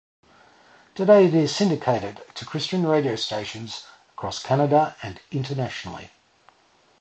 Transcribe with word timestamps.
Today 0.95 1.25
it 1.27 1.35
is 1.35 1.55
syndicated 1.55 2.23
to 2.33 2.43
Christian 2.43 2.87
radio 2.87 3.15
stations 3.15 3.85
across 4.15 4.41
Canada 4.41 4.95
and 5.03 5.19
internationally. 5.29 6.09